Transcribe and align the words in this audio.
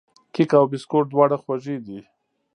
کیک 0.33 0.51
او 0.57 0.65
بسکوټ 0.71 1.05
دواړه 1.09 1.37
خوږې 1.43 1.77
دي. 1.85 1.99